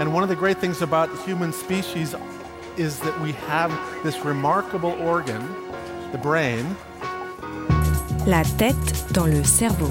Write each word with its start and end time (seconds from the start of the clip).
And 0.00 0.12
one 0.12 0.22
of 0.22 0.28
the 0.28 0.36
great 0.36 0.58
things 0.58 0.82
about 0.82 1.10
the 1.10 1.22
human 1.22 1.52
species 1.52 2.14
is 2.76 2.98
that 3.00 3.20
we 3.20 3.32
have 3.48 3.70
this 4.02 4.24
remarkable 4.24 4.92
organ, 5.00 5.42
the 6.10 6.18
brain. 6.18 6.64
La 8.26 8.42
tête 8.58 9.12
dans 9.12 9.26
le 9.26 9.44
cerveau. 9.44 9.90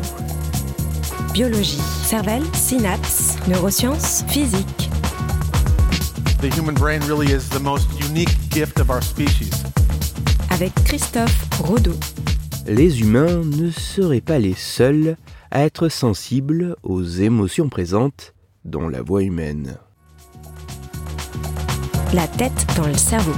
Biologie, 1.34 1.82
cervelle, 2.04 2.44
synapses, 2.54 3.38
neurosciences, 3.48 4.24
physique. 4.28 4.90
The 6.42 6.50
human 6.50 6.74
brain 6.74 7.02
really 7.08 7.32
is 7.32 7.48
the 7.50 7.60
most 7.60 7.88
unique 8.00 8.36
gift 8.50 8.80
of 8.80 8.90
our 8.90 9.02
species. 9.02 9.64
Avec 10.50 10.74
Christophe 10.84 11.48
Rodeau. 11.62 11.96
Les 12.66 13.02
humains 13.02 13.44
ne 13.46 13.70
seraient 13.70 14.22
pas 14.22 14.40
les 14.40 14.56
seuls 14.56 15.16
à 15.52 15.64
être 15.64 15.90
sensibles 15.90 16.76
aux 16.84 17.04
émotions 17.04 17.70
présentes 17.70 18.34
dans 18.66 18.90
la 18.90 19.02
voix 19.02 19.24
humaine. 19.24 19.78
La 22.14 22.28
tête 22.28 22.68
dans 22.76 22.88
le 22.88 22.94
cerveau. 22.94 23.32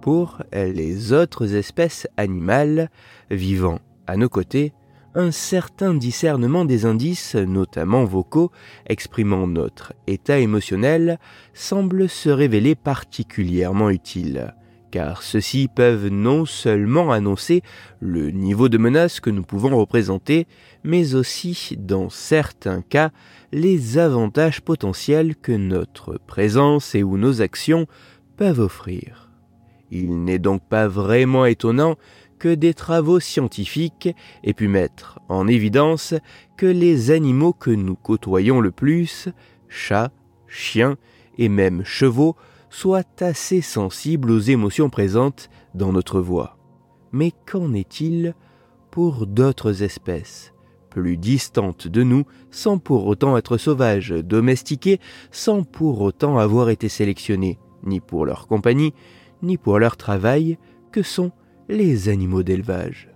Pour 0.00 0.38
les 0.54 1.12
autres 1.12 1.54
espèces 1.54 2.08
animales 2.16 2.88
vivant 3.30 3.78
à 4.06 4.16
nos 4.16 4.30
côtés, 4.30 4.72
un 5.14 5.30
certain 5.30 5.92
discernement 5.92 6.64
des 6.64 6.86
indices, 6.86 7.34
notamment 7.34 8.04
vocaux, 8.04 8.50
exprimant 8.86 9.46
notre 9.46 9.92
état 10.06 10.38
émotionnel, 10.38 11.18
semble 11.52 12.08
se 12.08 12.30
révéler 12.30 12.74
particulièrement 12.74 13.90
utile, 13.90 14.54
car 14.90 15.22
ceux-ci 15.22 15.68
peuvent 15.74 16.08
non 16.08 16.46
seulement 16.46 17.12
annoncer 17.12 17.62
le 18.00 18.30
niveau 18.30 18.68
de 18.68 18.78
menace 18.78 19.20
que 19.20 19.30
nous 19.30 19.42
pouvons 19.42 19.76
représenter, 19.76 20.46
mais 20.84 21.14
aussi, 21.14 21.76
dans 21.78 22.10
certains 22.10 22.82
cas, 22.82 23.10
les 23.52 23.98
avantages 23.98 24.60
potentiels 24.60 25.36
que 25.36 25.52
notre 25.52 26.18
présence 26.18 26.94
et 26.94 27.02
ou 27.02 27.16
nos 27.16 27.42
actions 27.42 27.86
peuvent 28.36 28.60
offrir. 28.60 29.30
Il 29.90 30.24
n'est 30.24 30.38
donc 30.38 30.62
pas 30.62 30.86
vraiment 30.86 31.46
étonnant 31.46 31.96
que 32.38 32.54
des 32.54 32.74
travaux 32.74 33.20
scientifiques 33.20 34.08
aient 34.44 34.54
pu 34.54 34.68
mettre 34.68 35.18
en 35.28 35.48
évidence 35.48 36.14
que 36.56 36.66
les 36.66 37.10
animaux 37.10 37.52
que 37.52 37.70
nous 37.70 37.96
côtoyons 37.96 38.60
le 38.60 38.70
plus, 38.70 39.28
chats, 39.68 40.12
chiens 40.46 40.96
et 41.36 41.48
même 41.48 41.84
chevaux, 41.84 42.36
soient 42.70 43.02
assez 43.20 43.60
sensibles 43.60 44.30
aux 44.30 44.38
émotions 44.38 44.90
présentes 44.90 45.50
dans 45.74 45.92
notre 45.92 46.20
voix. 46.20 46.56
Mais 47.12 47.32
qu'en 47.46 47.72
est-il 47.72 48.34
pour 48.90 49.26
d'autres 49.26 49.82
espèces 49.82 50.52
plus 50.88 51.16
distantes 51.16 51.86
de 51.86 52.02
nous, 52.02 52.24
sans 52.50 52.78
pour 52.78 53.06
autant 53.06 53.36
être 53.36 53.56
sauvages, 53.56 54.10
domestiquées, 54.10 55.00
sans 55.30 55.62
pour 55.62 56.00
autant 56.00 56.38
avoir 56.38 56.70
été 56.70 56.88
sélectionnées, 56.88 57.58
ni 57.84 58.00
pour 58.00 58.24
leur 58.24 58.46
compagnie, 58.46 58.94
ni 59.42 59.58
pour 59.58 59.78
leur 59.78 59.96
travail, 59.96 60.58
que 60.90 61.02
sont 61.02 61.30
les 61.68 62.08
animaux 62.08 62.42
d'élevage? 62.42 63.07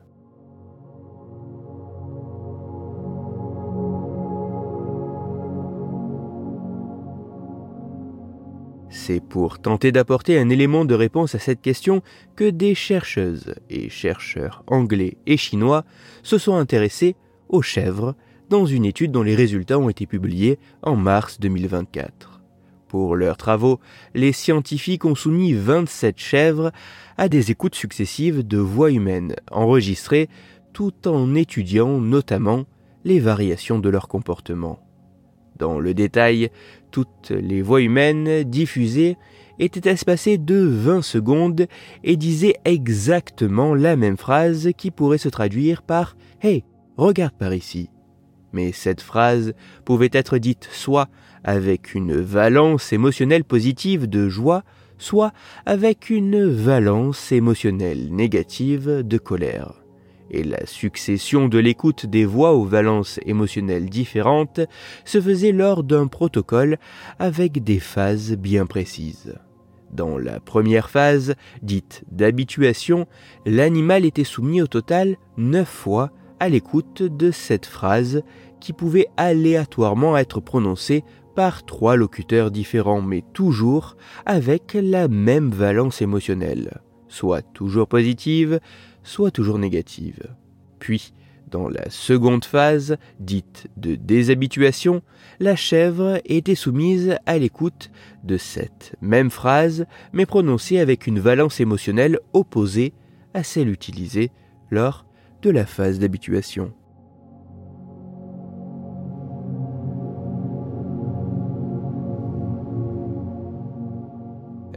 C'est 9.05 9.19
pour 9.19 9.59
tenter 9.59 9.91
d'apporter 9.91 10.39
un 10.39 10.49
élément 10.49 10.85
de 10.85 10.95
réponse 10.95 11.35
à 11.35 11.41
cette 11.41 11.61
question 11.61 12.03
que 12.37 12.49
des 12.49 12.77
chercheuses 12.77 13.53
et 13.69 13.91
chercheurs 13.91 14.63
anglais 14.69 15.17
et 15.27 15.37
chinois 15.37 15.85
se 16.23 16.39
sont 16.39 16.55
intéressés 16.55 17.17
aux 17.49 17.63
chèvres 17.63 18.15
dans 18.49 18.65
une 18.65 18.85
étude 18.85 19.11
dont 19.11 19.25
les 19.25 19.35
résultats 19.35 19.81
ont 19.81 19.89
été 19.89 20.07
publiés 20.07 20.61
en 20.83 20.95
mars 20.95 21.41
2024. 21.41 22.43
Pour 22.87 23.17
leurs 23.17 23.39
travaux, 23.39 23.81
les 24.15 24.31
scientifiques 24.31 25.05
ont 25.05 25.17
soumis 25.17 25.53
27 25.53 26.17
chèvres 26.17 26.71
à 27.19 27.29
des 27.29 27.51
écoutes 27.51 27.75
successives 27.75 28.47
de 28.47 28.59
voix 28.59 28.93
humaines 28.93 29.35
enregistrées 29.51 30.29
tout 30.73 31.09
en 31.09 31.35
étudiant 31.35 31.99
notamment 31.99 32.67
les 33.05 33.19
variations 33.19 33.81
de 33.81 33.89
leur 33.89 34.07
comportement. 34.07 34.79
Dans 35.63 35.79
le 35.79 35.95
détail, 35.95 36.51
toutes 36.91 37.31
les 37.31 37.63
voix 37.63 37.81
humaines 37.81 38.43
diffusées 38.43 39.17
étaient 39.61 39.89
espacées 39.89 40.37
de 40.37 40.57
20 40.57 41.03
secondes 41.03 41.69
et 42.03 42.17
disaient 42.17 42.57
exactement 42.65 43.73
la 43.73 43.95
même 43.95 44.17
phrase 44.17 44.71
qui 44.77 44.91
pourrait 44.91 45.19
se 45.19 45.29
traduire 45.29 45.83
par 45.83 46.17
Hey, 46.41 46.65
regarde 46.97 47.35
par 47.39 47.55
ici. 47.55 47.91
Mais 48.53 48.73
cette 48.73 49.03
phrase 49.03 49.55
pouvait 49.85 50.11
être 50.13 50.37
dite 50.39 50.69
soit 50.73 51.07
avec 51.45 51.95
une 51.95 52.17
valence 52.17 52.93
émotionnelle 52.93 53.45
positive 53.45 54.09
de 54.09 54.29
joie, 54.29 54.65
soit 54.99 55.31
avec 55.65 56.11
une 56.11 56.45
valence 56.45 57.31
émotionnelle 57.31 58.13
négative 58.13 59.03
de 59.05 59.19
colère. 59.19 59.82
Et 60.33 60.45
la 60.45 60.65
succession 60.65 61.47
de 61.47 61.59
l'écoute 61.59 62.07
des 62.07 62.25
voix 62.25 62.55
aux 62.55 62.65
valences 62.65 63.21
émotionnelles 63.27 63.91
différentes 63.91 64.61
se 65.05 65.21
faisait 65.21 65.53
lors 65.53 65.85
d'un 65.85 66.07
protocole 66.07 66.79
avec 67.19 67.63
des 67.63 67.79
phases 67.79 68.33
bien 68.33 68.65
précises. 68.65 69.35
Dans 69.93 70.17
la 70.17 70.41
première 70.41 70.89
phase, 70.89 71.35
dite 71.61 72.03
d'habituation, 72.11 73.07
l'animal 73.45 74.07
était 74.07 74.25
soumis 74.25 74.63
au 74.63 74.67
total 74.67 75.17
neuf 75.37 75.69
fois 75.69 76.11
à 76.41 76.49
l'écoute 76.49 77.03
de 77.03 77.31
cette 77.31 77.67
phrase 77.67 78.23
qui 78.59 78.73
pouvait 78.73 79.09
aléatoirement 79.19 80.17
être 80.17 80.41
prononcée 80.41 81.05
par 81.35 81.65
trois 81.65 81.97
locuteurs 81.97 82.51
différents, 82.51 83.03
mais 83.03 83.23
toujours 83.35 83.97
avec 84.25 84.73
la 84.81 85.09
même 85.09 85.51
valence 85.51 86.01
émotionnelle, 86.01 86.81
soit 87.09 87.43
toujours 87.43 87.87
positive, 87.87 88.61
soit 89.03 89.31
toujours 89.31 89.59
négative. 89.59 90.35
Puis, 90.79 91.13
dans 91.51 91.69
la 91.69 91.91
seconde 91.91 92.45
phase, 92.45 92.97
dite 93.21 93.69
de 93.77 93.95
déshabituation, 93.95 95.03
la 95.39 95.55
chèvre 95.55 96.21
était 96.25 96.55
soumise 96.55 97.17
à 97.27 97.39
l'écoute 97.39 97.91
de 98.25 98.39
cette 98.39 98.97
même 99.03 99.31
phrase, 99.31 99.85
mais 100.13 100.25
prononcée 100.25 100.79
avec 100.79 101.07
une 101.07 101.21
valence 101.21 101.61
émotionnelle 101.61 102.19
opposée 102.33 102.95
à 103.35 103.43
celle 103.43 103.69
utilisée 103.69 104.31
lors 104.71 105.05
de 105.43 105.51
la 105.51 105.67
phase 105.67 105.99
d'habituation. 105.99 106.73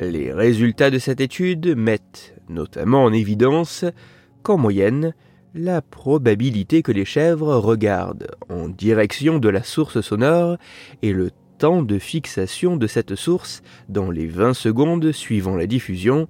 Les 0.01 0.33
résultats 0.33 0.91
de 0.91 0.99
cette 0.99 1.21
étude 1.21 1.73
mettent 1.77 2.34
notamment 2.49 3.03
en 3.03 3.13
évidence 3.13 3.85
qu'en 4.43 4.57
moyenne, 4.57 5.13
la 5.53 5.81
probabilité 5.81 6.81
que 6.81 6.91
les 6.91 7.05
chèvres 7.05 7.55
regardent 7.55 8.27
en 8.49 8.67
direction 8.67 9.39
de 9.39 9.49
la 9.49 9.63
source 9.63 10.01
sonore 10.01 10.57
et 11.01 11.13
le 11.13 11.31
temps 11.57 11.81
de 11.81 11.97
fixation 11.97 12.75
de 12.75 12.87
cette 12.87 13.15
source 13.15 13.63
dans 13.87 14.11
les 14.11 14.27
20 14.27 14.53
secondes 14.53 15.11
suivant 15.11 15.55
la 15.55 15.67
diffusion 15.67 16.27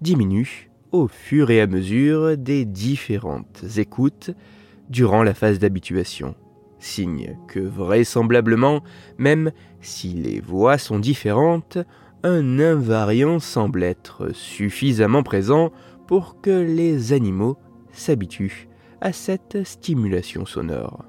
diminue 0.00 0.70
au 0.92 1.08
fur 1.08 1.50
et 1.50 1.60
à 1.60 1.66
mesure 1.66 2.36
des 2.36 2.64
différentes 2.64 3.64
écoutes 3.76 4.30
durant 4.90 5.22
la 5.22 5.34
phase 5.34 5.58
d'habituation. 5.58 6.34
Signe 6.78 7.36
que 7.48 7.60
vraisemblablement, 7.60 8.82
même 9.16 9.50
si 9.80 10.08
les 10.08 10.40
voix 10.40 10.78
sont 10.78 10.98
différentes, 10.98 11.78
un 12.22 12.58
invariant 12.58 13.38
semble 13.38 13.82
être 13.82 14.34
suffisamment 14.34 15.22
présent 15.22 15.70
pour 16.06 16.40
que 16.40 16.50
les 16.50 17.12
animaux 17.12 17.56
s'habituent 17.92 18.68
à 19.00 19.12
cette 19.12 19.64
stimulation 19.64 20.44
sonore. 20.44 21.04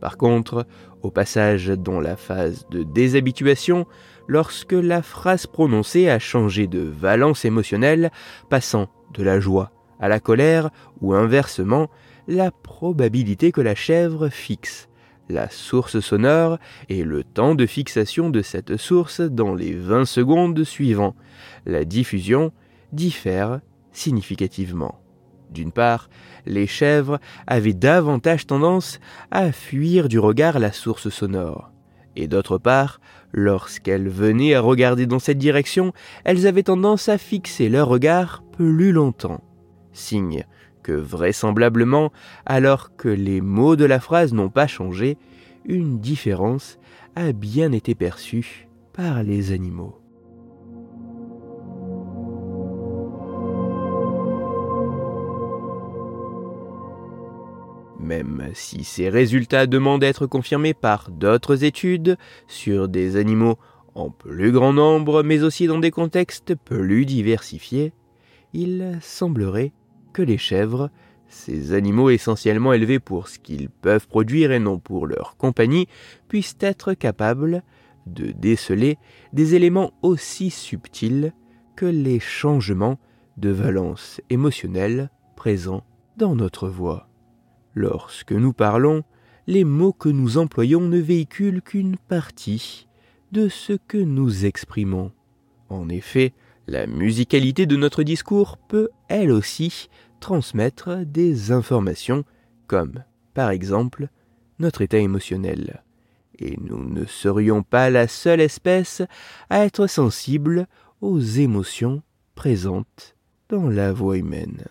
Par 0.00 0.16
contre, 0.16 0.66
au 1.02 1.10
passage 1.10 1.68
dans 1.68 2.00
la 2.00 2.16
phase 2.16 2.66
de 2.70 2.82
déshabituation, 2.82 3.86
lorsque 4.26 4.72
la 4.72 5.00
phrase 5.00 5.46
prononcée 5.46 6.08
a 6.08 6.18
changé 6.18 6.66
de 6.66 6.80
valence 6.80 7.44
émotionnelle, 7.44 8.10
passant 8.50 8.88
de 9.14 9.22
la 9.22 9.40
joie 9.40 9.70
à 10.00 10.08
la 10.08 10.20
colère 10.20 10.70
ou 11.00 11.14
inversement, 11.14 11.88
la 12.26 12.50
probabilité 12.50 13.52
que 13.52 13.60
la 13.60 13.74
chèvre 13.74 14.28
fixe 14.28 14.88
la 15.32 15.48
source 15.48 16.00
sonore 16.00 16.58
et 16.88 17.02
le 17.02 17.24
temps 17.24 17.54
de 17.54 17.66
fixation 17.66 18.30
de 18.30 18.42
cette 18.42 18.76
source 18.76 19.20
dans 19.20 19.54
les 19.54 19.72
20 19.72 20.04
secondes 20.04 20.62
suivant 20.62 21.16
la 21.66 21.84
diffusion 21.84 22.52
diffèrent 22.92 23.60
significativement. 23.92 25.00
D'une 25.50 25.72
part, 25.72 26.08
les 26.46 26.66
chèvres 26.66 27.18
avaient 27.46 27.72
davantage 27.72 28.46
tendance 28.46 29.00
à 29.30 29.52
fuir 29.52 30.08
du 30.08 30.18
regard 30.18 30.58
la 30.58 30.72
source 30.72 31.08
sonore, 31.08 31.70
et 32.16 32.26
d'autre 32.26 32.58
part, 32.58 33.00
lorsqu'elles 33.32 34.08
venaient 34.08 34.54
à 34.54 34.60
regarder 34.60 35.06
dans 35.06 35.18
cette 35.18 35.38
direction, 35.38 35.92
elles 36.24 36.46
avaient 36.46 36.62
tendance 36.62 37.08
à 37.08 37.18
fixer 37.18 37.68
leur 37.68 37.88
regard 37.88 38.42
plus 38.52 38.92
longtemps. 38.92 39.42
Signe 39.92 40.44
que 40.82 40.92
vraisemblablement, 40.92 42.12
alors 42.46 42.96
que 42.96 43.08
les 43.08 43.40
mots 43.40 43.76
de 43.76 43.84
la 43.84 44.00
phrase 44.00 44.32
n'ont 44.32 44.50
pas 44.50 44.66
changé, 44.66 45.16
une 45.64 46.00
différence 46.00 46.78
a 47.14 47.32
bien 47.32 47.72
été 47.72 47.94
perçue 47.94 48.68
par 48.92 49.22
les 49.22 49.52
animaux. 49.52 49.98
Même 58.00 58.50
si 58.52 58.82
ces 58.82 59.08
résultats 59.08 59.66
demandent 59.66 60.00
d'être 60.00 60.26
confirmés 60.26 60.74
par 60.74 61.10
d'autres 61.10 61.62
études 61.62 62.18
sur 62.48 62.88
des 62.88 63.16
animaux 63.16 63.58
en 63.94 64.10
plus 64.10 64.50
grand 64.50 64.72
nombre, 64.72 65.22
mais 65.22 65.42
aussi 65.42 65.66
dans 65.66 65.78
des 65.78 65.90
contextes 65.90 66.54
plus 66.54 67.06
diversifiés, 67.06 67.92
il 68.52 68.98
semblerait 69.00 69.72
que 70.12 70.22
les 70.22 70.38
chèvres, 70.38 70.90
ces 71.28 71.72
animaux 71.72 72.10
essentiellement 72.10 72.72
élevés 72.72 72.98
pour 72.98 73.28
ce 73.28 73.38
qu'ils 73.38 73.70
peuvent 73.70 74.06
produire 74.06 74.52
et 74.52 74.58
non 74.58 74.78
pour 74.78 75.06
leur 75.06 75.36
compagnie, 75.36 75.88
puissent 76.28 76.56
être 76.60 76.94
capables 76.94 77.62
de 78.06 78.32
déceler 78.32 78.98
des 79.32 79.54
éléments 79.54 79.92
aussi 80.02 80.50
subtils 80.50 81.32
que 81.76 81.86
les 81.86 82.20
changements 82.20 82.98
de 83.36 83.50
valence 83.50 84.20
émotionnelle 84.28 85.10
présents 85.36 85.84
dans 86.16 86.34
notre 86.34 86.68
voix. 86.68 87.08
Lorsque 87.74 88.32
nous 88.32 88.52
parlons, 88.52 89.02
les 89.46 89.64
mots 89.64 89.92
que 89.92 90.08
nous 90.08 90.38
employons 90.38 90.82
ne 90.82 90.98
véhiculent 90.98 91.62
qu'une 91.62 91.96
partie 91.96 92.86
de 93.32 93.48
ce 93.48 93.72
que 93.72 93.98
nous 93.98 94.44
exprimons. 94.44 95.10
En 95.68 95.88
effet, 95.88 96.34
la 96.66 96.86
musicalité 96.86 97.66
de 97.66 97.76
notre 97.76 98.02
discours 98.02 98.56
peut, 98.56 98.88
elle 99.08 99.30
aussi, 99.30 99.88
transmettre 100.20 101.04
des 101.04 101.50
informations 101.52 102.24
comme, 102.66 103.04
par 103.34 103.50
exemple, 103.50 104.08
notre 104.58 104.82
état 104.82 104.98
émotionnel. 104.98 105.82
Et 106.38 106.56
nous 106.60 106.88
ne 106.88 107.04
serions 107.04 107.62
pas 107.62 107.90
la 107.90 108.08
seule 108.08 108.40
espèce 108.40 109.02
à 109.50 109.64
être 109.64 109.86
sensible 109.86 110.66
aux 111.00 111.20
émotions 111.20 112.02
présentes 112.34 113.16
dans 113.48 113.68
la 113.68 113.92
voix 113.92 114.16
humaine. 114.16 114.64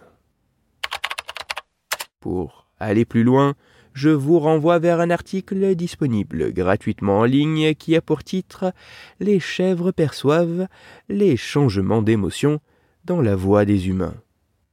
Pour 2.20 2.68
aller 2.80 3.06
plus 3.06 3.24
loin, 3.24 3.56
je 3.94 4.10
vous 4.10 4.40
renvoie 4.40 4.80
vers 4.80 5.00
un 5.00 5.10
article 5.10 5.76
disponible 5.76 6.52
gratuitement 6.54 7.20
en 7.20 7.26
ligne 7.26 7.76
qui 7.76 7.96
a 7.96 8.02
pour 8.02 8.24
titre 8.24 8.74
Les 9.20 9.40
chèvres 9.40 9.92
perçoivent 9.92 10.68
les 11.10 11.38
changements 11.38 12.02
d'émotion 12.02 12.60
dans 13.06 13.22
la 13.22 13.36
voix 13.36 13.66
des 13.66 13.90
humains. 13.90 14.16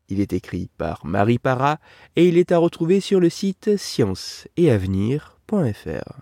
Il 0.09 0.20
est 0.20 0.32
écrit 0.32 0.70
par 0.79 1.05
Marie 1.05 1.38
Parra 1.38 1.79
et 2.17 2.26
il 2.29 2.38
est 2.38 2.53
à 2.53 2.59
retrouver 2.59 3.00
sur 3.00 3.20
le 3.20 3.29
site 3.29 3.76
scienceetavenir.fr. 3.76 6.20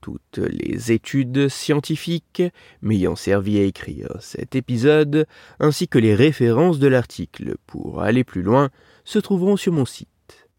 Toutes 0.00 0.38
les 0.38 0.92
études 0.92 1.48
scientifiques 1.48 2.42
m'ayant 2.82 3.16
servi 3.16 3.58
à 3.58 3.62
écrire 3.62 4.18
cet 4.20 4.54
épisode, 4.54 5.26
ainsi 5.60 5.88
que 5.88 5.98
les 5.98 6.14
références 6.14 6.78
de 6.78 6.88
l'article 6.88 7.54
pour 7.66 8.02
aller 8.02 8.24
plus 8.24 8.42
loin, 8.42 8.68
se 9.04 9.18
trouveront 9.18 9.56
sur 9.56 9.72
mon 9.72 9.86
site 9.86 10.08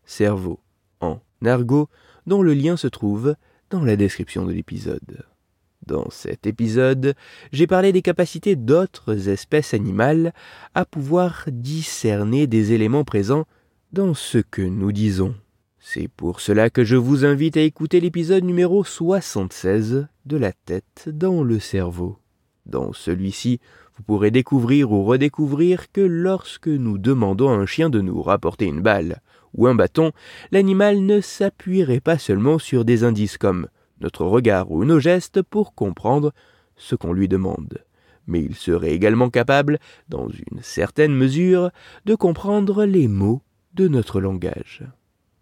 Cerveau 0.06 0.65
en 1.42 1.48
argot, 1.48 1.90
dont 2.28 2.42
le 2.42 2.54
lien 2.54 2.78
se 2.78 2.88
trouve 2.88 3.36
dans 3.70 3.84
la 3.84 3.96
description 3.96 4.46
de 4.46 4.52
l'épisode. 4.52 5.26
Dans 5.86 6.10
cet 6.10 6.48
épisode, 6.48 7.14
j'ai 7.52 7.68
parlé 7.68 7.92
des 7.92 8.02
capacités 8.02 8.56
d'autres 8.56 9.30
espèces 9.30 9.74
animales 9.74 10.34
à 10.74 10.84
pouvoir 10.84 11.46
discerner 11.48 12.48
des 12.48 12.74
éléments 12.74 13.04
présents 13.04 13.46
dans 13.92 14.16
ce 14.16 14.40
que 14.40 14.64
nous 14.64 14.92
disons. 14.92 15.36
C'est 15.80 16.08
pour 16.08 16.40
cela 16.40 16.72
que 16.72 16.84
je 16.84 16.96
vous 16.96 17.24
invite 17.24 17.58
à 17.58 17.62
écouter 17.62 18.00
l'épisode 18.00 18.44
numéro 18.44 18.84
76 18.84 20.08
de 20.26 20.38
la 20.38 20.52
tête 20.52 21.08
dans 21.08 21.44
le 21.44 21.60
cerveau. 21.60 22.18
Dans 22.66 22.92
celui-ci, 22.92 23.60
vous 23.96 24.04
pourrez 24.04 24.32
découvrir 24.32 24.92
ou 24.92 25.04
redécouvrir 25.04 25.92
que 25.92 26.02
lorsque 26.02 26.68
nous 26.68 26.98
demandons 26.98 27.50
à 27.50 27.54
un 27.54 27.68
chien 27.68 27.92
de 27.92 28.02
nous 28.02 28.24
rapporter 28.24 28.66
une 28.66 28.82
balle 28.82 29.22
ou 29.56 29.68
un 29.68 29.76
bâton, 29.76 30.12
l'animal 30.52 31.00
ne 31.00 31.22
s'appuierait 31.22 32.00
pas 32.00 32.18
seulement 32.18 32.60
sur 32.60 32.86
des 32.86 33.04
indices 33.04 33.38
comme 33.38 33.68
notre 34.02 34.26
regard 34.26 34.72
ou 34.72 34.84
nos 34.86 35.00
gestes 35.00 35.42
pour 35.42 35.74
comprendre 35.74 36.34
ce 36.76 36.96
qu'on 36.96 37.14
lui 37.14 37.28
demande, 37.28 37.84
mais 38.28 38.42
il 38.42 38.56
serait 38.56 38.92
également 38.92 39.30
capable, 39.30 39.80
dans 40.10 40.28
une 40.28 40.62
certaine 40.62 41.16
mesure, 41.16 41.72
de 42.06 42.16
comprendre 42.16 42.86
les 42.86 43.08
mots 43.08 43.42
de 43.74 43.88
notre 43.88 44.20
langage. 44.20 44.84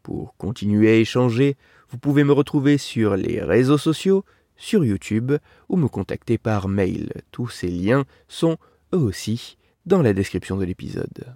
Pour 0.03 0.35
continuer 0.37 0.89
à 0.89 0.95
échanger, 0.95 1.55
vous 1.89 1.97
pouvez 1.97 2.23
me 2.23 2.33
retrouver 2.33 2.77
sur 2.77 3.15
les 3.15 3.41
réseaux 3.41 3.77
sociaux, 3.77 4.25
sur 4.57 4.85
YouTube 4.85 5.33
ou 5.69 5.77
me 5.77 5.87
contacter 5.87 6.37
par 6.37 6.67
mail. 6.67 7.09
Tous 7.31 7.47
ces 7.47 7.69
liens 7.69 8.05
sont, 8.27 8.57
eux 8.93 8.99
aussi, 8.99 9.57
dans 9.85 10.01
la 10.01 10.13
description 10.13 10.57
de 10.57 10.65
l'épisode. 10.65 11.35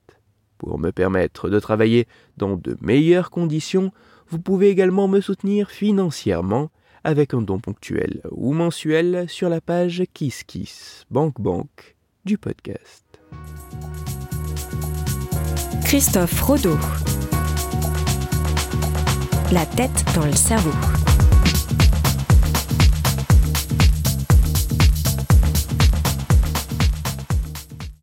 Pour 0.61 0.77
me 0.77 0.91
permettre 0.91 1.49
de 1.49 1.59
travailler 1.59 2.07
dans 2.37 2.55
de 2.55 2.77
meilleures 2.81 3.31
conditions, 3.31 3.91
vous 4.29 4.37
pouvez 4.37 4.69
également 4.69 5.07
me 5.07 5.19
soutenir 5.19 5.71
financièrement 5.71 6.69
avec 7.03 7.33
un 7.33 7.41
don 7.41 7.57
ponctuel 7.57 8.21
ou 8.29 8.53
mensuel 8.53 9.25
sur 9.27 9.49
la 9.49 9.59
page 9.59 10.03
KissKiss 10.13 11.07
Bank 11.09 11.41
Bank 11.41 11.95
du 12.25 12.37
podcast. 12.37 13.03
Christophe 15.83 16.39
Rodeau. 16.41 16.77
La 19.51 19.65
tête 19.65 20.05
dans 20.13 20.27
le 20.27 20.33
cerveau. 20.33 21.00